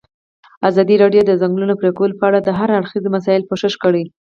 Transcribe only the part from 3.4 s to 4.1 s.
پوښښ کړی.